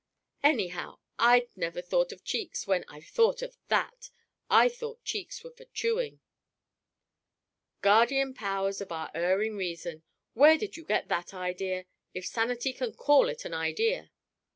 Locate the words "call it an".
12.95-13.53